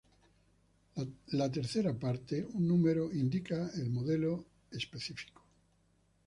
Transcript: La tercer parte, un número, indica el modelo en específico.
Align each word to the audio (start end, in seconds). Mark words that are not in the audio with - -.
La 1.41 1.47
tercer 1.57 1.93
parte, 2.05 2.39
un 2.53 2.67
número, 2.67 3.13
indica 3.13 3.69
el 3.75 3.91
modelo 3.91 4.47
en 4.71 4.79
específico. 4.79 5.43